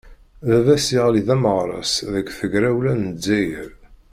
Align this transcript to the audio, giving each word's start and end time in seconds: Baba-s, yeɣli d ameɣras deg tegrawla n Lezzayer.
Baba-s, 0.47 0.87
yeɣli 0.95 1.21
d 1.27 1.29
ameɣras 1.35 1.93
deg 2.13 2.27
tegrawla 2.37 2.93
n 2.93 3.01
Lezzayer. 3.13 3.69